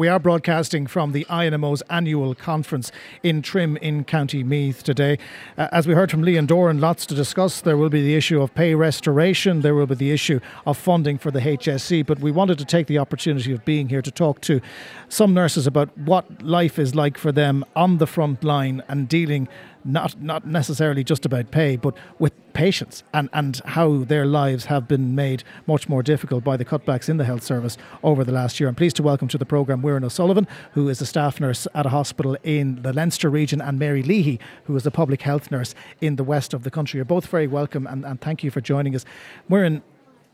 We 0.00 0.08
are 0.08 0.18
broadcasting 0.18 0.86
from 0.86 1.12
the 1.12 1.26
INMO's 1.28 1.82
annual 1.90 2.34
conference 2.34 2.90
in 3.22 3.42
Trim 3.42 3.76
in 3.76 4.04
County 4.04 4.42
Meath 4.42 4.82
today. 4.82 5.18
Uh, 5.58 5.68
as 5.72 5.86
we 5.86 5.92
heard 5.92 6.10
from 6.10 6.22
Liam 6.22 6.46
Doran, 6.46 6.80
lots 6.80 7.04
to 7.04 7.14
discuss. 7.14 7.60
There 7.60 7.76
will 7.76 7.90
be 7.90 8.00
the 8.00 8.14
issue 8.14 8.40
of 8.40 8.54
pay 8.54 8.74
restoration, 8.74 9.60
there 9.60 9.74
will 9.74 9.86
be 9.86 9.94
the 9.94 10.10
issue 10.10 10.40
of 10.64 10.78
funding 10.78 11.18
for 11.18 11.30
the 11.30 11.40
HSE, 11.40 12.06
but 12.06 12.18
we 12.18 12.30
wanted 12.30 12.56
to 12.56 12.64
take 12.64 12.86
the 12.86 12.96
opportunity 12.96 13.52
of 13.52 13.62
being 13.66 13.90
here 13.90 14.00
to 14.00 14.10
talk 14.10 14.40
to 14.40 14.62
some 15.10 15.34
nurses 15.34 15.66
about 15.66 15.94
what 15.98 16.42
life 16.42 16.78
is 16.78 16.94
like 16.94 17.18
for 17.18 17.30
them 17.30 17.62
on 17.76 17.98
the 17.98 18.06
front 18.06 18.42
line 18.42 18.82
and 18.88 19.06
dealing 19.06 19.48
not 19.84 20.20
not 20.20 20.46
necessarily 20.46 21.04
just 21.04 21.24
about 21.24 21.50
pay, 21.50 21.76
but 21.76 21.96
with 22.18 22.32
patients 22.52 23.02
and, 23.14 23.28
and 23.32 23.60
how 23.64 24.04
their 24.04 24.26
lives 24.26 24.66
have 24.66 24.88
been 24.88 25.14
made 25.14 25.44
much 25.66 25.88
more 25.88 26.02
difficult 26.02 26.42
by 26.44 26.56
the 26.56 26.64
cutbacks 26.64 27.08
in 27.08 27.16
the 27.16 27.24
health 27.24 27.42
service 27.42 27.78
over 28.02 28.24
the 28.24 28.32
last 28.32 28.58
year. 28.58 28.68
I'm 28.68 28.74
pleased 28.74 28.96
to 28.96 29.02
welcome 29.02 29.28
to 29.28 29.38
the 29.38 29.46
programme 29.46 29.82
Muireann 29.82 30.04
O'Sullivan, 30.04 30.46
who 30.72 30.88
is 30.88 31.00
a 31.00 31.06
staff 31.06 31.40
nurse 31.40 31.66
at 31.74 31.86
a 31.86 31.90
hospital 31.90 32.36
in 32.42 32.82
the 32.82 32.92
Leinster 32.92 33.30
region, 33.30 33.60
and 33.60 33.78
Mary 33.78 34.02
Leahy, 34.02 34.40
who 34.64 34.76
is 34.76 34.86
a 34.86 34.90
public 34.90 35.22
health 35.22 35.50
nurse 35.50 35.74
in 36.00 36.16
the 36.16 36.24
west 36.24 36.52
of 36.52 36.64
the 36.64 36.70
country. 36.70 36.98
You're 36.98 37.04
both 37.04 37.26
very 37.26 37.46
welcome 37.46 37.86
and, 37.86 38.04
and 38.04 38.20
thank 38.20 38.44
you 38.44 38.50
for 38.50 38.60
joining 38.60 38.94
us. 38.94 39.04
Muireann, 39.48 39.82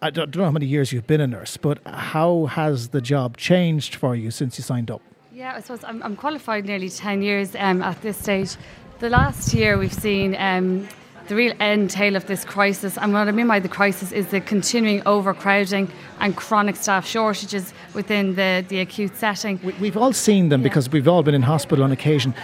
I 0.02 0.10
don't 0.10 0.34
know 0.36 0.44
how 0.44 0.50
many 0.50 0.66
years 0.66 0.92
you've 0.92 1.06
been 1.06 1.20
a 1.20 1.26
nurse, 1.26 1.56
but 1.56 1.78
how 1.86 2.46
has 2.46 2.88
the 2.88 3.00
job 3.00 3.36
changed 3.36 3.94
for 3.94 4.14
you 4.14 4.30
since 4.30 4.58
you 4.58 4.64
signed 4.64 4.90
up? 4.90 5.02
Yeah, 5.32 5.54
I 5.54 5.60
suppose 5.60 5.84
I'm, 5.84 6.02
I'm 6.02 6.16
qualified 6.16 6.64
nearly 6.64 6.88
10 6.88 7.22
years 7.22 7.54
um, 7.56 7.82
at 7.82 8.00
this 8.00 8.16
stage. 8.16 8.56
The 8.98 9.10
last 9.10 9.52
year 9.52 9.76
we've 9.76 9.92
seen 9.92 10.34
um, 10.36 10.88
the 11.28 11.34
real 11.34 11.52
end 11.60 11.90
tail 11.90 12.16
of 12.16 12.26
this 12.26 12.46
crisis, 12.46 12.96
and 12.96 13.12
what 13.12 13.28
I 13.28 13.30
mean 13.30 13.46
by 13.46 13.60
the 13.60 13.68
crisis 13.68 14.10
is 14.10 14.28
the 14.28 14.40
continuing 14.40 15.02
overcrowding 15.04 15.90
and 16.20 16.34
chronic 16.34 16.76
staff 16.76 17.06
shortages 17.06 17.74
within 17.92 18.36
the, 18.36 18.64
the 18.66 18.80
acute 18.80 19.14
setting. 19.14 19.60
We, 19.78 19.88
have 19.88 19.98
all 19.98 20.14
seen 20.14 20.48
them 20.48 20.62
yeah. 20.62 20.68
because 20.68 20.88
we've 20.88 21.06
all 21.06 21.22
been 21.22 21.34
in 21.34 21.42
hospital 21.42 21.84
on 21.84 21.92
occasion. 21.92 22.34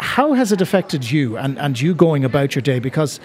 How 0.00 0.32
has 0.32 0.50
it 0.50 0.60
affected 0.60 1.08
you 1.08 1.36
and, 1.36 1.56
and 1.56 1.80
you 1.80 1.94
going 1.94 2.24
about 2.24 2.56
your 2.56 2.62
day? 2.62 2.80
Because 2.80 3.20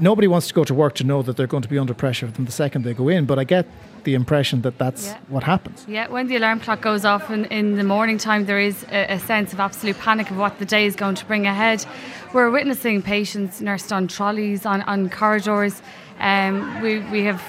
nobody 0.00 0.28
wants 0.28 0.48
to 0.48 0.54
go 0.54 0.64
to 0.64 0.74
work 0.74 0.94
to 0.96 1.04
know 1.04 1.22
that 1.22 1.36
they're 1.36 1.46
going 1.46 1.62
to 1.62 1.68
be 1.68 1.78
under 1.78 1.94
pressure 1.94 2.28
from 2.28 2.44
the 2.44 2.52
second 2.52 2.84
they 2.84 2.94
go 2.94 3.08
in. 3.08 3.26
But 3.26 3.38
I 3.38 3.44
get 3.44 3.66
the 4.04 4.14
impression 4.14 4.62
that 4.62 4.78
that's 4.78 5.06
yeah. 5.06 5.18
what 5.28 5.42
happens. 5.42 5.84
Yeah, 5.86 6.08
when 6.08 6.26
the 6.26 6.36
alarm 6.36 6.60
clock 6.60 6.80
goes 6.80 7.04
off 7.04 7.30
in, 7.30 7.44
in 7.46 7.76
the 7.76 7.84
morning 7.84 8.18
time, 8.18 8.46
there 8.46 8.58
is 8.58 8.84
a, 8.90 9.14
a, 9.14 9.18
sense 9.18 9.52
of 9.52 9.60
absolute 9.60 9.98
panic 9.98 10.30
of 10.30 10.38
what 10.38 10.58
the 10.58 10.64
day 10.64 10.86
is 10.86 10.96
going 10.96 11.16
to 11.16 11.24
bring 11.26 11.46
ahead. 11.46 11.84
We're 12.32 12.50
witnessing 12.50 13.02
patients 13.02 13.60
nursed 13.60 13.92
on 13.92 14.08
trolleys, 14.08 14.64
on, 14.64 14.82
on 14.82 15.10
corridors. 15.10 15.82
Um, 16.18 16.80
we, 16.80 17.00
we 17.10 17.24
have 17.24 17.42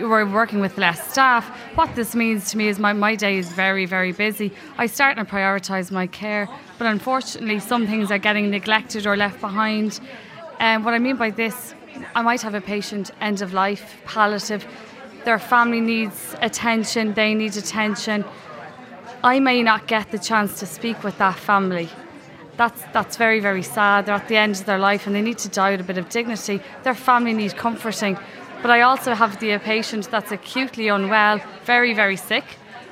we're 0.00 0.24
working 0.24 0.60
with 0.60 0.78
less 0.78 1.10
staff. 1.10 1.46
What 1.74 1.94
this 1.94 2.14
means 2.14 2.50
to 2.50 2.56
me 2.56 2.68
is 2.68 2.78
my, 2.78 2.94
my 2.94 3.14
day 3.14 3.36
is 3.36 3.52
very, 3.52 3.84
very 3.84 4.12
busy. 4.12 4.50
I 4.78 4.86
start 4.86 5.18
and 5.18 5.28
prioritise 5.28 5.90
my 5.90 6.06
care, 6.06 6.48
but 6.78 6.86
unfortunately, 6.86 7.60
some 7.60 7.86
things 7.86 8.10
are 8.10 8.18
getting 8.18 8.50
neglected 8.50 9.06
or 9.06 9.18
left 9.18 9.40
behind. 9.40 10.00
And 10.60 10.78
um, 10.78 10.84
what 10.84 10.94
I 10.94 10.98
mean 10.98 11.16
by 11.16 11.30
this 11.30 11.74
I 12.14 12.22
might 12.22 12.42
have 12.42 12.54
a 12.54 12.60
patient 12.60 13.10
end 13.20 13.42
of 13.42 13.52
life, 13.52 13.96
palliative. 14.04 14.66
Their 15.24 15.38
family 15.38 15.80
needs 15.80 16.34
attention, 16.40 17.14
they 17.14 17.34
need 17.34 17.56
attention. 17.56 18.24
I 19.24 19.38
may 19.38 19.62
not 19.62 19.86
get 19.86 20.10
the 20.10 20.18
chance 20.18 20.58
to 20.60 20.66
speak 20.66 21.04
with 21.04 21.16
that 21.18 21.38
family. 21.38 21.88
That's, 22.56 22.82
that's 22.92 23.16
very, 23.16 23.40
very 23.40 23.62
sad. 23.62 24.06
They're 24.06 24.14
at 24.14 24.28
the 24.28 24.36
end 24.36 24.56
of 24.56 24.66
their 24.66 24.78
life 24.78 25.06
and 25.06 25.14
they 25.14 25.22
need 25.22 25.38
to 25.38 25.48
die 25.48 25.70
with 25.70 25.80
a 25.80 25.84
bit 25.84 25.98
of 25.98 26.08
dignity. 26.08 26.60
Their 26.82 26.94
family 26.94 27.32
need 27.32 27.56
comforting. 27.56 28.18
But 28.60 28.70
I 28.70 28.82
also 28.82 29.14
have 29.14 29.40
the 29.40 29.58
patient 29.58 30.10
that's 30.10 30.32
acutely 30.32 30.88
unwell, 30.88 31.40
very, 31.64 31.94
very 31.94 32.16
sick. 32.16 32.44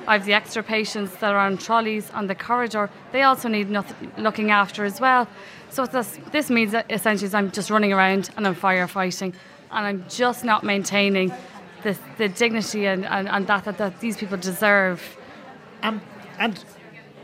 I 0.07 0.13
have 0.13 0.25
the 0.25 0.33
extra 0.33 0.63
patients 0.63 1.15
that 1.17 1.31
are 1.33 1.39
on 1.39 1.57
trolleys 1.57 2.09
on 2.11 2.27
the 2.27 2.35
corridor. 2.35 2.89
They 3.11 3.23
also 3.23 3.47
need 3.47 3.69
nothing, 3.69 4.11
looking 4.17 4.51
after 4.51 4.83
as 4.83 4.99
well. 4.99 5.27
So 5.69 5.85
this, 5.85 6.19
this 6.31 6.49
means 6.49 6.71
that 6.71 6.91
essentially 6.91 7.33
I'm 7.33 7.51
just 7.51 7.69
running 7.69 7.93
around 7.93 8.29
and 8.35 8.47
I'm 8.47 8.55
firefighting 8.55 9.33
and 9.71 9.87
I'm 9.87 10.05
just 10.09 10.43
not 10.43 10.63
maintaining 10.63 11.33
the, 11.83 11.97
the 12.17 12.27
dignity 12.27 12.85
and, 12.85 13.05
and, 13.05 13.27
and 13.29 13.47
that, 13.47 13.65
that, 13.65 13.77
that 13.77 13.99
these 13.99 14.17
people 14.17 14.37
deserve. 14.37 15.17
Um, 15.83 16.01
and 16.37 16.63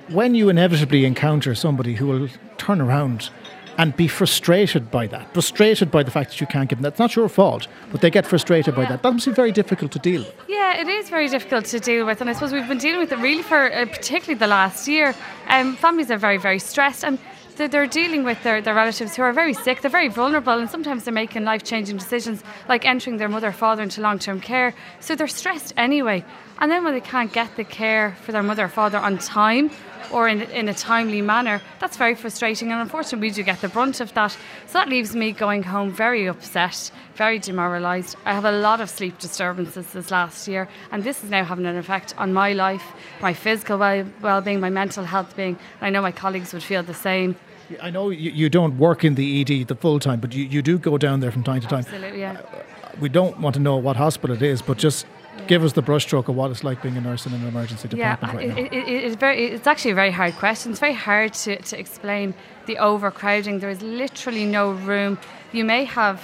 when 0.10 0.36
you 0.36 0.50
inevitably 0.50 1.06
encounter 1.06 1.56
somebody 1.56 1.96
who 1.96 2.08
will 2.08 2.30
turn 2.58 2.80
around 2.80 3.30
and 3.78 3.96
be 3.96 4.08
frustrated 4.08 4.90
by 4.90 5.08
that, 5.08 5.34
frustrated 5.34 5.92
by 5.92 6.04
the 6.04 6.12
fact 6.12 6.32
that 6.32 6.42
you 6.42 6.48
can't 6.48 6.70
give 6.70 6.80
them. 6.80 6.84
That's 6.84 7.00
not 7.00 7.16
your 7.16 7.30
fault, 7.30 7.68
but 7.92 8.02
they 8.02 8.10
get 8.10 8.26
frustrated 8.26 8.76
by 8.76 8.86
that. 8.86 9.04
That 9.04 9.14
must 9.14 9.28
be 9.28 9.32
very 9.32 9.52
difficult 9.52 9.92
to 9.92 10.00
deal 10.00 10.24
with. 10.24 10.36
Yeah, 10.48 10.78
it 10.78 10.88
is 10.88 11.10
very 11.10 11.28
difficult 11.28 11.66
to 11.66 11.80
deal 11.80 12.06
with, 12.06 12.20
and 12.22 12.30
I 12.30 12.34
suppose 12.34 12.52
we've 12.52 12.68
been 12.68 12.80
dealing 12.80 13.00
with 13.00 13.12
it 13.12 13.20
really 13.20 13.44
for 13.44 13.72
uh, 13.72 13.86
particularly 13.86 14.40
the 14.40 14.48
last 14.48 14.88
year. 14.88 15.14
Um, 15.48 15.76
families 15.76 16.10
are 16.10 16.18
very, 16.18 16.38
very 16.38 16.60
stressed, 16.60 17.06
and 17.06 17.20
they're, 17.56 17.68
they're 17.68 17.88
dealing 17.88 18.24
with 18.24 18.42
their, 18.44 18.62
their 18.62 18.74
relatives 18.74 19.16
who 19.16 19.22
are 19.22 19.34
very 19.34 19.54
sick, 19.54 19.82
they're 19.82 19.92
very 19.92 20.10
vulnerable, 20.10 20.54
and 20.54 20.70
sometimes 20.70 21.04
they're 21.04 21.14
making 21.14 21.44
life 21.44 21.64
changing 21.64 21.98
decisions 21.98 22.44
like 22.68 22.86
entering 22.86 23.18
their 23.18 23.30
mother 23.30 23.50
or 23.50 23.52
father 23.52 23.84
into 23.84 24.02
long 24.02 24.18
term 24.18 24.42
care. 24.42 24.74
So 25.00 25.16
they're 25.16 25.28
stressed 25.28 25.74
anyway. 25.78 26.26
And 26.60 26.72
then 26.72 26.84
when 26.84 26.94
they 26.94 27.02
can't 27.02 27.32
get 27.32 27.56
the 27.56 27.64
care 27.64 28.18
for 28.24 28.32
their 28.32 28.42
mother 28.42 28.66
or 28.66 28.70
father 28.70 28.98
on 28.98 29.20
time 29.20 29.70
or 30.12 30.28
in, 30.28 30.42
in 30.42 30.70
a 30.70 30.74
timely 30.74 31.22
manner, 31.22 31.62
that's 31.80 31.98
very 31.98 32.16
frustrating. 32.16 32.72
And 32.72 32.82
unfortunately, 32.82 33.28
we 33.28 33.34
do 33.34 33.44
get 33.44 33.62
the 33.62 33.70
brunt 33.70 34.00
of 34.00 34.14
that. 34.14 34.32
So 34.32 34.74
that 34.74 34.90
leaves 34.90 35.16
me 35.16 35.32
going 35.32 35.64
home 35.64 35.92
very 35.92 36.28
upset, 36.28 36.92
very 37.16 37.40
demoralised. 37.40 38.16
I 38.26 38.34
have 38.34 38.46
a 38.46 38.52
lot 38.52 38.82
of 38.82 38.90
sleep 38.90 39.20
disturbances 39.20 39.92
this 39.94 40.12
last 40.12 40.48
year, 40.48 40.68
and 40.92 41.04
this 41.04 41.24
is 41.24 41.30
now 41.30 41.44
having 41.44 41.66
an 41.66 41.78
effect 41.78 42.14
on 42.18 42.34
my 42.34 42.54
life, 42.54 42.84
my 43.22 43.34
physical 43.34 43.78
well 43.78 44.42
being, 44.42 44.60
my 44.60 44.70
mental 44.70 45.04
health 45.04 45.36
being. 45.36 45.58
And 45.80 45.88
I 45.88 45.90
know 45.90 46.02
my 46.02 46.12
colleagues 46.12 46.54
would 46.54 46.64
feel 46.64 46.84
the 46.84 46.94
same. 46.94 47.36
I 47.82 47.90
know 47.90 48.10
you, 48.10 48.32
you 48.32 48.50
don't 48.50 48.78
work 48.78 49.04
in 49.04 49.16
the 49.16 49.42
ED 49.42 49.68
the 49.68 49.76
full 49.76 50.00
time, 50.00 50.20
but 50.20 50.34
you, 50.34 50.46
you 50.46 50.62
do 50.62 50.78
go 50.78 50.98
down 50.98 51.20
there 51.20 51.32
from 51.32 51.44
time 51.44 51.62
to 51.62 51.68
time. 51.68 51.80
Absolutely, 51.80 52.22
yeah. 52.22 52.40
Uh, 52.54 52.62
we 53.00 53.10
don't 53.10 53.40
want 53.40 53.54
to 53.56 53.60
know 53.60 53.76
what 53.76 53.96
hospital 53.96 54.36
it 54.36 54.42
is, 54.42 54.62
but 54.62 54.78
just. 54.78 55.06
Give 55.48 55.64
us 55.64 55.74
the 55.74 55.84
brushstroke 55.84 56.28
of 56.28 56.36
what 56.36 56.52
it's 56.52 56.64
like 56.64 56.82
being 56.82 56.98
a 56.98 57.02
nurse 57.02 57.26
in 57.26 57.34
an 57.34 57.48
emergency 57.48 57.88
department 57.88 58.34
yeah, 58.34 58.38
right 58.38 58.58
it, 58.58 58.74
it, 58.74 58.88
it's, 58.88 59.16
very, 59.16 59.46
it's 59.46 59.68
actually 59.68 59.92
a 59.92 59.96
very 59.96 60.12
hard 60.12 60.34
question. 60.36 60.72
It's 60.72 60.80
very 60.80 60.94
hard 60.94 61.34
to, 61.36 61.62
to 61.62 61.80
explain 61.80 62.34
the 62.66 62.78
overcrowding. 62.78 63.60
There 63.60 63.70
is 63.70 63.82
literally 63.82 64.46
no 64.46 64.72
room. 64.72 65.18
You 65.52 65.66
may 65.66 65.86
have 65.86 66.22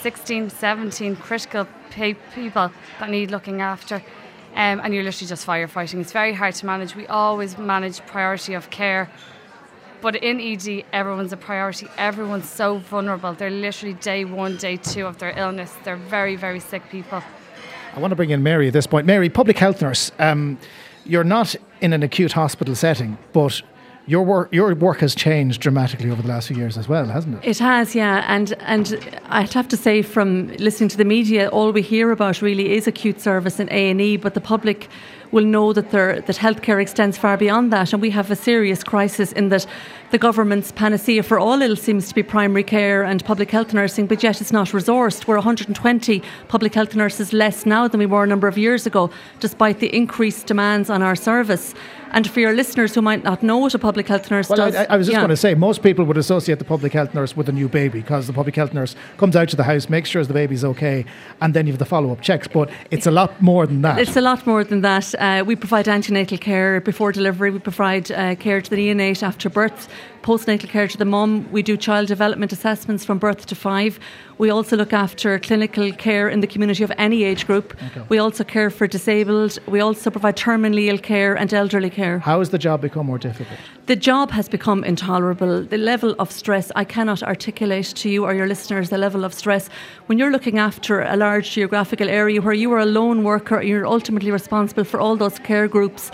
16, 0.00 0.50
17 0.50 1.16
critical 1.16 1.66
people 1.90 2.70
that 3.00 3.10
need 3.10 3.30
looking 3.30 3.60
after. 3.60 3.96
Um, 4.54 4.80
and 4.82 4.94
you're 4.94 5.04
literally 5.04 5.28
just 5.28 5.46
firefighting. 5.46 6.00
It's 6.00 6.12
very 6.12 6.32
hard 6.32 6.54
to 6.56 6.66
manage. 6.66 6.96
We 6.96 7.06
always 7.06 7.58
manage 7.58 8.00
priority 8.06 8.54
of 8.54 8.70
care 8.70 9.10
but 10.00 10.16
in 10.16 10.40
ED, 10.40 10.84
everyone's 10.92 11.32
a 11.32 11.36
priority. 11.36 11.88
Everyone's 11.98 12.48
so 12.48 12.78
vulnerable. 12.78 13.32
They're 13.32 13.50
literally 13.50 13.94
day 13.94 14.24
one, 14.24 14.56
day 14.56 14.76
two 14.76 15.06
of 15.06 15.18
their 15.18 15.36
illness. 15.36 15.74
They're 15.84 15.96
very, 15.96 16.36
very 16.36 16.60
sick 16.60 16.88
people. 16.90 17.22
I 17.96 17.98
want 17.98 18.12
to 18.12 18.16
bring 18.16 18.28
in 18.28 18.42
Mary 18.42 18.66
at 18.66 18.74
this 18.74 18.86
point. 18.86 19.06
Mary, 19.06 19.30
public 19.30 19.56
health 19.56 19.80
nurse, 19.80 20.12
um, 20.18 20.58
you're 21.06 21.24
not 21.24 21.56
in 21.80 21.94
an 21.94 22.02
acute 22.02 22.32
hospital 22.32 22.74
setting, 22.74 23.16
but 23.32 23.62
your 24.06 24.22
work 24.22 24.52
your 24.52 24.74
work 24.74 24.98
has 24.98 25.14
changed 25.14 25.62
dramatically 25.62 26.10
over 26.10 26.20
the 26.20 26.28
last 26.28 26.48
few 26.48 26.56
years 26.56 26.76
as 26.76 26.88
well, 26.88 27.06
hasn't 27.06 27.42
it? 27.42 27.48
It 27.48 27.58
has, 27.58 27.94
yeah. 27.94 28.22
And 28.28 28.52
and 28.60 29.18
I'd 29.30 29.52
have 29.54 29.66
to 29.68 29.78
say, 29.78 30.02
from 30.02 30.48
listening 30.58 30.90
to 30.90 30.98
the 30.98 31.06
media, 31.06 31.48
all 31.48 31.72
we 31.72 31.80
hear 31.80 32.10
about 32.10 32.42
really 32.42 32.74
is 32.76 32.86
acute 32.86 33.18
service 33.18 33.58
and 33.58 33.70
A 33.70 33.90
and 33.90 34.00
E, 34.00 34.18
but 34.18 34.34
the 34.34 34.42
public 34.42 34.90
will 35.32 35.44
know 35.44 35.72
that 35.72 35.90
there, 35.90 36.20
that 36.20 36.36
healthcare 36.36 36.80
extends 36.80 37.18
far 37.18 37.36
beyond 37.36 37.72
that, 37.72 37.92
and 37.92 38.02
we 38.02 38.10
have 38.10 38.30
a 38.30 38.36
serious 38.36 38.82
crisis 38.84 39.32
in 39.32 39.48
that 39.50 39.66
the 40.10 40.18
government's 40.18 40.70
panacea 40.70 41.22
for 41.22 41.38
all 41.38 41.60
ill 41.60 41.74
seems 41.74 42.08
to 42.08 42.14
be 42.14 42.22
primary 42.22 42.62
care 42.62 43.02
and 43.02 43.24
public 43.24 43.50
health 43.50 43.74
nursing, 43.74 44.06
but 44.06 44.22
yet 44.22 44.40
it's 44.40 44.52
not 44.52 44.68
resourced. 44.68 45.26
We're 45.26 45.36
120 45.36 46.22
public 46.48 46.74
health 46.74 46.94
nurses 46.94 47.32
less 47.32 47.66
now 47.66 47.88
than 47.88 47.98
we 47.98 48.06
were 48.06 48.22
a 48.22 48.26
number 48.26 48.46
of 48.46 48.56
years 48.56 48.86
ago, 48.86 49.10
despite 49.40 49.80
the 49.80 49.94
increased 49.94 50.46
demands 50.46 50.90
on 50.90 51.02
our 51.02 51.16
service. 51.16 51.74
And 52.12 52.30
for 52.30 52.40
your 52.40 52.54
listeners 52.54 52.94
who 52.94 53.02
might 53.02 53.24
not 53.24 53.42
know 53.42 53.58
what 53.58 53.74
a 53.74 53.78
public 53.78 54.06
health 54.06 54.30
nurse 54.30 54.48
well, 54.48 54.56
does. 54.56 54.76
I, 54.76 54.84
I 54.84 54.96
was 54.96 55.06
just 55.06 55.14
yeah. 55.14 55.20
going 55.20 55.30
to 55.30 55.36
say, 55.36 55.54
most 55.54 55.82
people 55.82 56.04
would 56.04 56.16
associate 56.16 56.58
the 56.58 56.64
public 56.64 56.92
health 56.92 57.12
nurse 57.14 57.36
with 57.36 57.48
a 57.48 57.52
new 57.52 57.68
baby 57.68 58.00
because 58.00 58.26
the 58.26 58.32
public 58.32 58.54
health 58.54 58.72
nurse 58.72 58.94
comes 59.16 59.34
out 59.34 59.48
to 59.48 59.56
the 59.56 59.64
house, 59.64 59.88
makes 59.88 60.08
sure 60.08 60.24
the 60.24 60.32
baby's 60.32 60.64
okay, 60.64 61.04
and 61.40 61.52
then 61.52 61.66
you 61.66 61.72
have 61.72 61.78
the 61.78 61.84
follow 61.84 62.12
up 62.12 62.20
checks. 62.20 62.46
But 62.46 62.70
it's 62.90 63.06
a 63.06 63.10
lot 63.10 63.42
more 63.42 63.66
than 63.66 63.82
that. 63.82 63.98
It's 63.98 64.16
a 64.16 64.20
lot 64.20 64.46
more 64.46 64.62
than 64.62 64.82
that. 64.82 65.14
Uh, 65.16 65.44
we 65.44 65.56
provide 65.56 65.88
antenatal 65.88 66.38
care 66.38 66.80
before 66.80 67.12
delivery, 67.12 67.50
we 67.50 67.58
provide 67.58 68.10
uh, 68.10 68.34
care 68.36 68.60
to 68.60 68.70
the 68.70 68.76
neonate 68.76 69.22
after 69.22 69.48
birth 69.50 69.88
postnatal 70.26 70.68
care 70.68 70.88
to 70.88 70.98
the 70.98 71.04
mum. 71.04 71.46
We 71.52 71.62
do 71.62 71.76
child 71.76 72.08
development 72.08 72.50
assessments 72.52 73.04
from 73.04 73.18
birth 73.18 73.46
to 73.46 73.54
five. 73.54 74.00
We 74.38 74.50
also 74.50 74.76
look 74.76 74.92
after 74.92 75.38
clinical 75.38 75.92
care 75.92 76.28
in 76.28 76.40
the 76.40 76.48
community 76.48 76.82
of 76.82 76.92
any 76.98 77.22
age 77.22 77.46
group. 77.46 77.76
Okay. 77.86 78.04
We 78.08 78.18
also 78.18 78.42
care 78.42 78.68
for 78.68 78.88
disabled. 78.88 79.58
We 79.66 79.78
also 79.78 80.10
provide 80.10 80.36
terminally 80.36 80.88
ill 80.88 80.98
care 80.98 81.36
and 81.36 81.54
elderly 81.54 81.90
care. 81.90 82.18
How 82.18 82.40
has 82.40 82.50
the 82.50 82.58
job 82.58 82.80
become 82.80 83.06
more 83.06 83.18
difficult? 83.18 83.58
The 83.86 83.94
job 83.94 84.32
has 84.32 84.48
become 84.48 84.82
intolerable. 84.82 85.62
The 85.62 85.78
level 85.78 86.16
of 86.18 86.32
stress, 86.32 86.72
I 86.74 86.82
cannot 86.82 87.22
articulate 87.22 87.94
to 88.00 88.08
you 88.08 88.24
or 88.24 88.34
your 88.34 88.48
listeners 88.48 88.90
the 88.90 88.98
level 88.98 89.24
of 89.24 89.32
stress. 89.32 89.70
When 90.06 90.18
you're 90.18 90.32
looking 90.32 90.58
after 90.58 91.02
a 91.02 91.16
large 91.16 91.52
geographical 91.52 92.08
area 92.08 92.42
where 92.42 92.52
you 92.52 92.72
are 92.72 92.80
a 92.80 92.86
lone 92.86 93.22
worker, 93.22 93.62
you're 93.62 93.86
ultimately 93.86 94.32
responsible 94.32 94.82
for 94.82 94.98
all 94.98 95.16
those 95.16 95.38
care 95.38 95.68
groups 95.68 96.10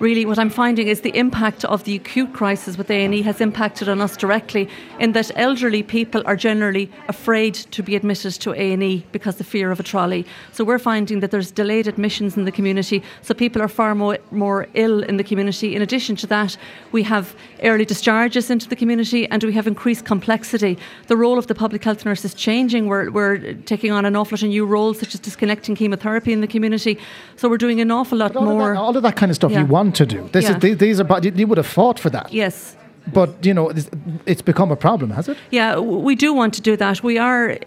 really 0.00 0.24
what 0.26 0.38
I'm 0.38 0.50
finding 0.50 0.88
is 0.88 1.00
the 1.02 1.16
impact 1.16 1.64
of 1.64 1.84
the 1.84 1.96
acute 1.96 2.32
crisis 2.32 2.76
with 2.76 2.90
A&E 2.90 3.22
has 3.22 3.40
impacted 3.40 3.88
on 3.88 4.00
us 4.00 4.16
directly 4.16 4.68
in 4.98 5.12
that 5.12 5.30
elderly 5.36 5.82
people 5.82 6.22
are 6.26 6.36
generally 6.36 6.90
afraid 7.08 7.54
to 7.54 7.82
be 7.82 7.94
admitted 7.96 8.32
to 8.32 8.52
A&E 8.52 9.04
because 9.12 9.38
of 9.40 9.46
fear 9.46 9.70
of 9.70 9.80
a 9.80 9.82
trolley. 9.82 10.26
So 10.52 10.64
we're 10.64 10.78
finding 10.78 11.20
that 11.20 11.30
there's 11.30 11.50
delayed 11.50 11.86
admissions 11.86 12.36
in 12.36 12.44
the 12.44 12.52
community, 12.52 13.02
so 13.22 13.34
people 13.34 13.62
are 13.62 13.68
far 13.68 13.94
more, 13.94 14.18
more 14.30 14.66
ill 14.74 15.02
in 15.02 15.16
the 15.16 15.24
community. 15.24 15.74
In 15.74 15.82
addition 15.82 16.16
to 16.16 16.26
that, 16.28 16.56
we 16.92 17.02
have 17.04 17.34
early 17.62 17.84
discharges 17.84 18.50
into 18.50 18.68
the 18.68 18.76
community 18.76 19.28
and 19.28 19.42
we 19.44 19.52
have 19.52 19.66
increased 19.66 20.04
complexity. 20.04 20.78
The 21.06 21.16
role 21.16 21.38
of 21.38 21.46
the 21.46 21.54
public 21.54 21.84
health 21.84 22.04
nurse 22.04 22.24
is 22.24 22.34
changing. 22.34 22.86
We're, 22.88 23.10
we're 23.10 23.54
taking 23.64 23.92
on 23.92 24.04
an 24.04 24.16
awful 24.16 24.36
lot 24.36 24.42
of 24.42 24.48
new 24.48 24.66
roles, 24.66 24.98
such 24.98 25.14
as 25.14 25.20
disconnecting 25.20 25.74
chemotherapy 25.76 26.32
in 26.32 26.40
the 26.40 26.46
community. 26.46 26.98
So 27.36 27.48
we're 27.48 27.58
doing 27.58 27.80
an 27.80 27.90
awful 27.90 28.18
lot 28.18 28.34
all 28.36 28.44
more. 28.44 28.70
Of 28.70 28.76
that, 28.76 28.80
all 28.80 28.96
of 28.96 29.02
that 29.02 29.16
kind 29.16 29.30
of 29.30 29.36
stuff 29.36 29.50
Yeah. 29.52 29.60
you 29.60 29.66
want 29.66 29.83
to 29.92 30.06
do. 30.06 30.28
This 30.32 30.44
Yeah. 30.44 30.58
is, 30.62 30.78
these 30.78 31.00
are, 31.00 31.20
you 31.22 31.46
would 31.46 31.58
have 31.58 31.66
fought 31.66 31.98
for 32.00 32.10
that. 32.10 32.32
yes. 32.32 32.76
But, 33.12 33.44
you 33.44 33.52
know, 33.52 33.68
it's, 33.68 33.90
it's 34.24 34.40
become 34.40 34.70
a 34.72 34.76
problem, 34.76 35.10
has 35.10 35.28
it? 35.28 35.36
Yeah, 35.50 35.78
we 35.78 36.14
do 36.14 36.32
want 36.32 36.54
to 36.54 36.62
do 36.62 36.74
that. 36.76 37.02
We 37.02 37.18
are, 37.18 37.58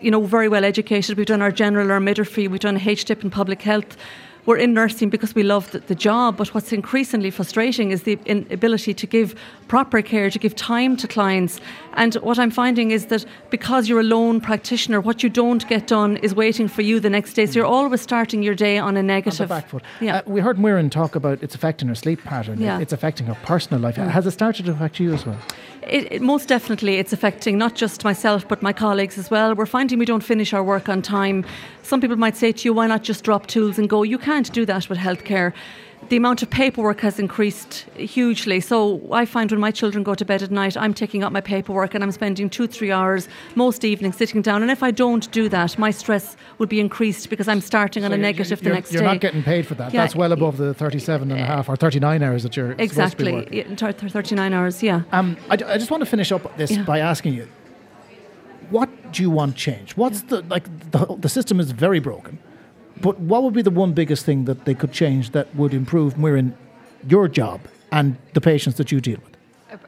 you 0.00 0.10
know, 0.10 0.22
very 0.22 0.48
well 0.48 0.64
educated. 0.64 1.16
We've 1.16 1.26
done 1.28 1.42
our 1.42 1.52
general 1.52 1.92
or 1.92 2.00
midwifery. 2.00 2.48
We've 2.48 2.58
done 2.58 2.76
HDIP 2.80 3.22
in 3.22 3.30
public 3.30 3.62
health. 3.62 3.96
We're 4.46 4.58
in 4.58 4.74
nursing 4.74 5.08
because 5.10 5.34
we 5.34 5.42
love 5.42 5.70
the, 5.70 5.80
the 5.80 5.94
job. 5.94 6.36
But 6.36 6.54
what's 6.54 6.72
increasingly 6.72 7.30
frustrating 7.30 7.90
is 7.90 8.02
the 8.02 8.18
inability 8.26 8.94
to 8.94 9.06
give 9.06 9.34
proper 9.68 10.02
care, 10.02 10.30
to 10.30 10.38
give 10.38 10.54
time 10.54 10.96
to 10.98 11.08
clients. 11.08 11.60
And 11.94 12.14
what 12.16 12.38
I'm 12.38 12.50
finding 12.50 12.90
is 12.90 13.06
that 13.06 13.24
because 13.50 13.88
you're 13.88 14.00
a 14.00 14.04
lone 14.04 14.40
practitioner, 14.40 15.00
what 15.00 15.22
you 15.22 15.30
don't 15.30 15.66
get 15.68 15.86
done 15.86 16.18
is 16.18 16.34
waiting 16.34 16.68
for 16.68 16.82
you 16.82 17.00
the 17.00 17.10
next 17.10 17.34
day. 17.34 17.46
So 17.46 17.54
you're 17.54 17.66
always 17.66 18.00
starting 18.00 18.42
your 18.42 18.54
day 18.54 18.78
on 18.78 18.96
a 18.96 19.02
negative. 19.02 19.50
On 19.50 19.58
back 19.60 19.68
foot. 19.68 19.82
Yeah. 20.00 20.16
Uh, 20.18 20.22
we 20.26 20.40
heard 20.40 20.58
Muireann 20.58 20.90
talk 20.90 21.14
about 21.14 21.42
it's 21.42 21.54
affecting 21.54 21.88
her 21.88 21.94
sleep 21.94 22.22
pattern. 22.22 22.60
Yeah. 22.60 22.78
It's 22.80 22.92
affecting 22.92 23.26
her 23.26 23.36
personal 23.44 23.80
life. 23.80 23.96
Has 23.96 24.26
it 24.26 24.32
started 24.32 24.66
to 24.66 24.72
affect 24.72 25.00
you 25.00 25.14
as 25.14 25.24
well? 25.24 25.38
It, 25.86 26.12
it, 26.12 26.22
most 26.22 26.48
definitely, 26.48 26.96
it's 26.96 27.12
affecting 27.12 27.58
not 27.58 27.74
just 27.74 28.04
myself 28.04 28.48
but 28.48 28.62
my 28.62 28.72
colleagues 28.72 29.18
as 29.18 29.30
well. 29.30 29.54
We're 29.54 29.66
finding 29.66 29.98
we 29.98 30.06
don't 30.06 30.24
finish 30.24 30.52
our 30.54 30.64
work 30.64 30.88
on 30.88 31.02
time. 31.02 31.44
Some 31.82 32.00
people 32.00 32.16
might 32.16 32.36
say 32.36 32.52
to 32.52 32.68
you, 32.68 32.72
"Why 32.72 32.86
not 32.86 33.02
just 33.02 33.24
drop 33.24 33.46
tools 33.46 33.78
and 33.78 33.88
go?" 33.88 34.02
You 34.02 34.18
can't 34.18 34.50
do 34.52 34.64
that 34.66 34.88
with 34.88 34.98
healthcare. 34.98 35.52
The 36.10 36.16
amount 36.16 36.42
of 36.42 36.50
paperwork 36.50 37.00
has 37.00 37.18
increased 37.18 37.86
hugely. 37.96 38.60
So 38.60 39.00
I 39.12 39.24
find 39.24 39.50
when 39.50 39.60
my 39.60 39.70
children 39.70 40.04
go 40.04 40.14
to 40.14 40.24
bed 40.24 40.42
at 40.42 40.50
night, 40.50 40.76
I'm 40.76 40.92
taking 40.92 41.24
up 41.24 41.32
my 41.32 41.40
paperwork 41.40 41.94
and 41.94 42.04
I'm 42.04 42.12
spending 42.12 42.50
two, 42.50 42.66
three 42.66 42.92
hours 42.92 43.26
most 43.54 43.84
evenings 43.84 44.16
sitting 44.16 44.42
down. 44.42 44.62
And 44.62 44.70
if 44.70 44.82
I 44.82 44.90
don't 44.90 45.30
do 45.32 45.48
that, 45.48 45.78
my 45.78 45.90
stress 45.90 46.36
would 46.58 46.68
be 46.68 46.78
increased 46.78 47.30
because 47.30 47.48
I'm 47.48 47.60
starting 47.60 48.04
on 48.04 48.10
So 48.10 48.14
a 48.14 48.18
you're- 48.18 48.22
negative 48.32 48.58
the 48.60 48.66
you're, 48.66 48.74
next 48.74 48.92
You're 48.92 49.02
not 49.02 49.20
getting 49.20 49.42
paid 49.42 49.66
for 49.66 49.74
that. 49.76 49.94
Yeah. 49.94 50.02
That's 50.02 50.14
well 50.14 50.32
above 50.32 50.58
the 50.58 50.74
37 50.74 51.30
and 51.30 51.40
a 51.40 51.44
half 51.44 51.68
or 51.68 51.76
39 51.76 52.22
hours 52.22 52.42
that 52.42 52.56
you're 52.56 52.72
supposed 52.72 53.16
to 53.18 53.24
be 53.24 53.30
exactly. 53.38 53.56
Yeah, 53.58 53.74
thir- 53.74 53.92
thir- 53.92 54.08
39 54.08 54.52
hours, 54.52 54.82
yeah. 54.82 55.02
Um, 55.12 55.36
I, 55.48 55.54
I 55.54 55.78
just 55.78 55.90
want 55.90 56.02
to 56.02 56.06
finish 56.06 56.30
up 56.32 56.56
this 56.58 56.70
Yeah. 56.70 56.82
by 56.82 56.98
asking 57.00 57.34
you, 57.34 57.48
what 58.70 58.88
do 59.12 59.22
you 59.22 59.30
want 59.30 59.56
change? 59.56 59.96
What's 59.96 60.22
the 60.22 60.42
like 60.42 60.64
the 60.90 61.16
the 61.18 61.28
system 61.28 61.60
is 61.60 61.70
very 61.70 62.00
broken, 62.00 62.38
but 63.04 63.20
what 63.20 63.42
would 63.42 63.52
be 63.52 63.60
the 63.60 63.70
one 63.70 63.92
biggest 63.92 64.24
thing 64.24 64.46
that 64.46 64.64
they 64.64 64.72
could 64.72 64.90
change 64.90 65.32
that 65.32 65.54
would 65.54 65.74
improve 65.74 66.14
Muireann, 66.14 66.54
your 67.06 67.28
job 67.28 67.60
and 67.92 68.16
the 68.32 68.40
patients 68.40 68.78
that 68.78 68.90
you 68.90 68.98
deal 68.98 69.18
with? 69.22 69.36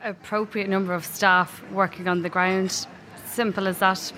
A- 0.04 0.10
appropriate 0.10 0.68
number 0.68 0.92
of 0.92 1.02
staff 1.02 1.62
working 1.72 2.08
on 2.08 2.20
the 2.20 2.28
ground. 2.28 2.86
Simple 3.24 3.68
as 3.68 3.78
that. 3.78 4.12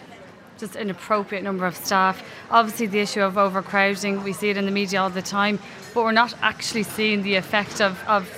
Just 0.59 0.75
an 0.75 0.91
appropriate 0.91 1.45
number 1.45 1.65
of 1.65 1.77
staff. 1.77 2.25
Obviously, 2.51 2.87
the 2.87 2.99
issue 2.99 3.21
of 3.21 3.39
overcrowding, 3.39 4.25
we 4.25 4.33
see 4.33 4.51
it 4.51 4.57
in 4.57 4.65
the 4.65 4.73
media 4.73 5.01
all 5.01 5.11
the 5.11 5.23
time, 5.23 5.61
but 5.95 6.03
we're 6.03 6.11
not 6.11 6.35
actually 6.43 6.83
seeing 6.83 7.23
the 7.23 7.37
effect 7.37 7.81
of, 7.81 8.03
of, 8.09 8.29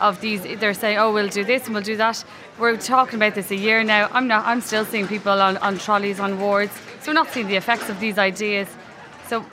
of 0.00 0.20
these. 0.20 0.42
They're 0.58 0.74
saying, 0.74 0.98
oh, 0.98 1.12
we'll 1.12 1.28
do 1.28 1.44
this 1.44 1.66
and 1.66 1.74
we'll 1.74 1.84
do 1.84 1.96
that. 1.96 2.24
We're 2.58 2.76
talking 2.76 3.20
about 3.20 3.36
this 3.36 3.52
a 3.52 3.56
year 3.56 3.84
now. 3.84 4.08
I'm, 4.10 4.26
not, 4.26 4.44
I'm 4.44 4.62
still 4.62 4.84
seeing 4.84 5.06
people 5.06 5.40
on, 5.40 5.58
on 5.58 5.78
trolleys, 5.78 6.18
on 6.18 6.40
wards. 6.40 6.72
So 7.02 7.12
we're 7.12 7.12
not 7.12 7.28
seeing 7.28 7.46
the 7.46 7.54
effects 7.54 7.88
of 7.88 8.00
these 8.00 8.18
ideas. 8.18 8.66
So 9.28 9.44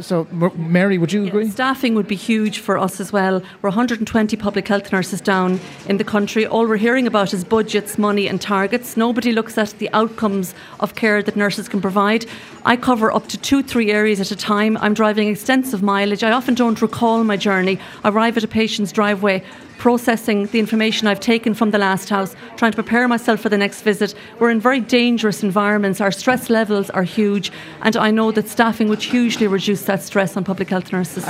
So, 0.00 0.26
Mary, 0.54 0.98
would 0.98 1.12
you 1.12 1.26
agree? 1.26 1.50
Staffing 1.50 1.94
would 1.96 2.06
be 2.06 2.14
huge 2.14 2.58
for 2.60 2.78
us 2.78 3.00
as 3.00 3.12
well. 3.12 3.40
We're 3.60 3.70
120 3.70 4.36
public 4.36 4.68
health 4.68 4.92
nurses 4.92 5.20
down 5.20 5.58
in 5.88 5.96
the 5.96 6.04
country. 6.04 6.46
All 6.46 6.66
we're 6.66 6.76
hearing 6.76 7.06
about 7.08 7.34
is 7.34 7.42
budgets, 7.42 7.98
money, 7.98 8.28
and 8.28 8.40
targets. 8.40 8.96
Nobody 8.96 9.32
looks 9.32 9.58
at 9.58 9.70
the 9.78 9.90
outcomes 9.92 10.54
of 10.78 10.94
care 10.94 11.22
that 11.22 11.34
nurses 11.34 11.68
can 11.68 11.80
provide. 11.80 12.26
I 12.64 12.76
cover 12.76 13.10
up 13.12 13.26
to 13.28 13.38
two, 13.38 13.62
three 13.62 13.90
areas 13.90 14.20
at 14.20 14.30
a 14.30 14.36
time. 14.36 14.76
I'm 14.76 14.94
driving 14.94 15.28
extensive 15.28 15.82
mileage. 15.82 16.22
I 16.22 16.30
often 16.30 16.54
don't 16.54 16.80
recall 16.80 17.24
my 17.24 17.36
journey. 17.36 17.80
I 18.04 18.10
arrive 18.10 18.36
at 18.36 18.44
a 18.44 18.48
patient's 18.48 18.92
driveway, 18.92 19.42
processing 19.78 20.46
the 20.46 20.58
information 20.58 21.06
I've 21.06 21.20
taken 21.20 21.54
from 21.54 21.70
the 21.70 21.78
last 21.78 22.08
house, 22.08 22.34
trying 22.56 22.72
to 22.72 22.76
prepare 22.76 23.06
myself 23.08 23.40
for 23.40 23.48
the 23.48 23.58
next 23.58 23.82
visit. 23.82 24.14
We're 24.38 24.50
in 24.50 24.60
very 24.60 24.80
dangerous 24.80 25.42
environments. 25.42 26.00
Our 26.00 26.12
stress 26.12 26.50
levels 26.50 26.90
are 26.90 27.02
huge, 27.02 27.52
and 27.82 27.96
I 27.96 28.10
know 28.10 28.32
that 28.32 28.48
staffing 28.48 28.88
would 28.88 29.02
hugely 29.02 29.46
reduce 29.46 29.82
that 29.82 30.02
stress 30.02 30.36
on 30.36 30.44
public 30.44 30.68
health 30.70 30.92
nurses. 30.92 31.24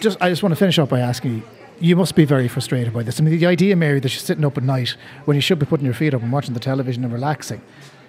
just 0.00 0.18
I 0.20 0.28
just 0.28 0.42
want 0.42 0.52
to 0.52 0.56
finish 0.56 0.78
up 0.78 0.88
by 0.88 1.00
asking 1.00 1.34
you. 1.34 1.42
You 1.80 1.96
must 1.96 2.14
be 2.14 2.24
very 2.24 2.46
frustrated 2.46 2.92
by 2.92 3.02
this. 3.02 3.18
I 3.18 3.24
mean, 3.24 3.38
the 3.38 3.46
idea, 3.46 3.74
Mary, 3.74 3.98
that 3.98 4.12
you're 4.12 4.20
sitting 4.20 4.44
up 4.44 4.56
at 4.56 4.62
night 4.62 4.96
when 5.24 5.34
you 5.34 5.40
should 5.40 5.58
be 5.58 5.66
putting 5.66 5.84
your 5.84 5.94
feet 5.94 6.14
up 6.14 6.22
and 6.22 6.30
watching 6.30 6.54
the 6.54 6.60
television 6.60 7.02
and 7.02 7.12
relaxing, 7.12 7.60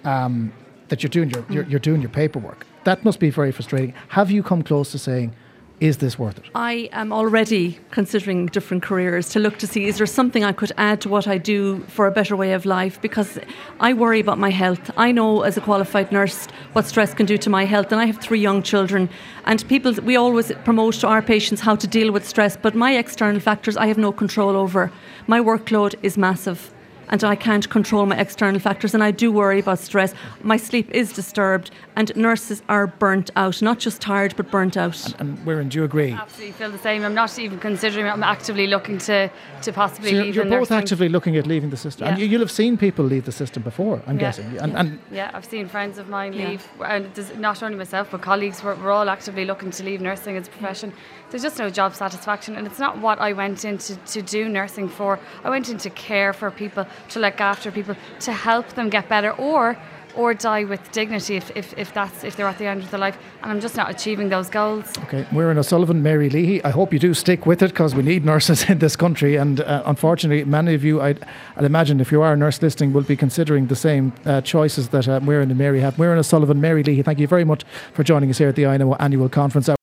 um, 0.04 0.52
that 0.88 1.02
you're 1.02 1.10
doing 1.10 1.30
your 1.30 1.44
you're, 1.50 1.64
you're 1.64 1.80
doing 1.80 2.00
your 2.00 2.10
paperwork. 2.10 2.64
That 2.84 3.04
must 3.04 3.18
be 3.18 3.30
very 3.30 3.50
frustrating. 3.50 3.92
Have 4.08 4.30
you 4.30 4.44
come 4.44 4.62
close 4.62 4.92
to 4.92 4.98
saying, 4.98 5.34
"Is 5.80 5.98
this 5.98 6.18
worth 6.18 6.38
it?" 6.38 6.44
I 6.54 6.88
am 6.92 7.12
already 7.12 7.78
considering 7.90 8.46
different 8.46 8.82
careers 8.82 9.28
to 9.30 9.38
look 9.38 9.58
to 9.58 9.66
see 9.66 9.84
is 9.84 9.98
there 9.98 10.06
something 10.06 10.42
I 10.44 10.52
could 10.52 10.72
add 10.78 11.00
to 11.02 11.08
what 11.08 11.28
I 11.28 11.38
do 11.38 11.80
for 11.88 12.06
a 12.06 12.10
better 12.10 12.34
way 12.34 12.52
of 12.54 12.64
life 12.64 13.00
because 13.00 13.38
I 13.80 13.92
worry 13.92 14.20
about 14.20 14.38
my 14.38 14.50
health. 14.50 14.90
I 14.96 15.12
know 15.12 15.42
as 15.42 15.56
a 15.56 15.60
qualified 15.60 16.12
nurse 16.12 16.46
what 16.72 16.86
stress 16.86 17.12
can 17.14 17.26
do 17.26 17.36
to 17.38 17.50
my 17.50 17.64
health 17.64 17.92
and 17.92 18.00
I 18.00 18.06
have 18.06 18.18
three 18.18 18.40
young 18.40 18.62
children 18.62 19.08
and 19.44 19.68
people 19.68 19.92
we 20.02 20.16
always 20.16 20.50
promote 20.64 20.94
to 21.00 21.08
our 21.08 21.22
patients 21.22 21.60
how 21.60 21.76
to 21.76 21.86
deal 21.86 22.10
with 22.12 22.26
stress 22.26 22.56
but 22.56 22.74
my 22.74 22.96
external 22.96 23.40
factors 23.40 23.76
I 23.76 23.86
have 23.88 23.98
no 23.98 24.12
control 24.12 24.56
over. 24.56 24.90
My 25.26 25.40
workload 25.40 25.94
is 26.02 26.16
massive 26.16 26.72
and 27.08 27.22
I 27.24 27.34
can't 27.36 27.68
control 27.70 28.06
my 28.06 28.16
external 28.18 28.60
factors, 28.60 28.94
and 28.94 29.02
I 29.02 29.10
do 29.10 29.30
worry 29.32 29.60
about 29.60 29.78
stress. 29.78 30.14
My 30.42 30.56
sleep 30.56 30.90
is 30.90 31.12
disturbed, 31.12 31.70
and 31.96 32.14
nurses 32.16 32.62
are 32.68 32.86
burnt 32.86 33.30
out, 33.36 33.62
not 33.62 33.78
just 33.78 34.00
tired, 34.00 34.34
but 34.36 34.50
burnt 34.50 34.76
out. 34.76 35.14
And 35.20 35.38
Muireann, 35.38 35.68
do 35.68 35.78
you 35.78 35.84
agree? 35.84 36.12
absolutely 36.12 36.52
feel 36.52 36.70
the 36.70 36.78
same. 36.78 37.04
I'm 37.04 37.14
not 37.14 37.38
even 37.38 37.58
considering. 37.58 38.06
I'm 38.06 38.22
actively 38.22 38.66
looking 38.66 38.98
to 38.98 39.30
to 39.62 39.72
possibly 39.72 40.10
So 40.10 40.16
you're, 40.16 40.24
leave. 40.24 40.34
you're 40.36 40.44
the 40.44 40.50
both 40.50 40.60
nursing. 40.70 40.76
actively 40.76 41.08
looking 41.08 41.36
at 41.36 41.46
leaving 41.46 41.70
the 41.70 41.76
system, 41.76 42.06
and 42.08 42.18
Yeah. 42.18 42.24
you, 42.24 42.30
you'll 42.30 42.40
have 42.40 42.50
seen 42.50 42.76
people 42.76 43.04
leave 43.04 43.24
the 43.24 43.32
system 43.32 43.62
before. 43.62 44.00
I'm 44.06 44.16
Yeah. 44.16 44.20
guessing, 44.20 44.58
and, 44.60 44.76
and 44.76 44.98
Yeah, 45.10 45.30
I've 45.34 45.44
seen 45.44 45.68
friends 45.68 45.98
of 45.98 46.08
mine 46.08 46.32
Yeah. 46.32 46.48
leave, 46.50 46.68
and 46.84 47.40
not 47.40 47.62
only 47.62 47.76
myself 47.76 48.08
but 48.10 48.22
colleagues. 48.22 48.62
We're, 48.62 48.74
we're 48.76 48.90
all 48.92 49.08
actively 49.08 49.44
looking 49.44 49.70
to 49.72 49.82
leave 49.84 50.00
nursing 50.00 50.36
as 50.36 50.48
a 50.48 50.50
profession. 50.50 50.92
There's 51.30 51.42
just 51.42 51.58
no 51.58 51.70
job 51.70 51.94
satisfaction, 51.94 52.54
and 52.56 52.66
it's 52.66 52.78
not 52.78 52.98
what 52.98 53.18
I 53.20 53.32
went 53.32 53.64
into 53.64 53.96
to 53.96 54.22
do 54.22 54.48
nursing 54.48 54.88
for. 54.88 55.18
I 55.44 55.50
went 55.50 55.68
into 55.68 55.90
care 55.90 56.32
for 56.32 56.50
people, 56.50 56.86
to 57.10 57.20
look 57.20 57.40
after 57.40 57.70
people, 57.70 57.96
to 58.20 58.32
help 58.32 58.68
them 58.74 58.88
get 58.88 59.08
better, 59.08 59.32
or 59.32 59.76
or 60.16 60.32
die 60.34 60.64
with 60.64 60.90
dignity 60.92 61.36
if, 61.36 61.54
if, 61.54 61.76
if 61.78 61.92
that's 61.92 62.24
if 62.24 62.36
they're 62.36 62.46
at 62.46 62.58
the 62.58 62.66
end 62.66 62.82
of 62.82 62.90
their 62.90 62.98
life. 62.98 63.18
And 63.42 63.52
I'm 63.52 63.60
just 63.60 63.76
not 63.76 63.90
achieving 63.90 64.28
those 64.30 64.48
goals. 64.48 64.96
Okay, 65.04 65.24
Muireann 65.24 65.58
O'Sullivan, 65.58 66.02
Mary 66.02 66.30
Leahy. 66.30 66.64
I 66.64 66.70
hope 66.70 66.92
you 66.92 66.98
do 66.98 67.14
stick 67.14 67.46
with 67.46 67.62
it 67.62 67.70
because 67.70 67.94
we 67.94 68.02
need 68.02 68.24
nurses 68.24 68.64
in 68.70 68.78
this 68.78 68.96
country. 68.96 69.36
And 69.36 69.60
uh, 69.60 69.82
unfortunately, 69.86 70.44
many 70.44 70.74
of 70.74 70.82
you, 70.84 71.00
I'd, 71.00 71.24
I'd 71.56 71.64
imagine, 71.64 72.00
if 72.00 72.10
you 72.10 72.22
are 72.22 72.32
a 72.32 72.36
nurse 72.36 72.60
listening, 72.62 72.92
will 72.92 73.02
be 73.02 73.16
considering 73.16 73.66
the 73.66 73.76
same 73.76 74.12
uh, 74.24 74.40
choices 74.40 74.88
that 74.88 75.06
uh, 75.06 75.20
and 75.26 75.58
Mary 75.58 75.80
have. 75.80 75.96
Muireann 75.96 76.18
O'Sullivan, 76.18 76.60
Mary 76.60 76.82
Leahy, 76.82 77.02
thank 77.02 77.18
you 77.18 77.26
very 77.26 77.44
much 77.44 77.64
for 77.92 78.02
joining 78.02 78.30
us 78.30 78.38
here 78.38 78.48
at 78.48 78.56
the 78.56 78.64
INO 78.64 78.94
annual 78.94 79.28
conference. 79.28 79.68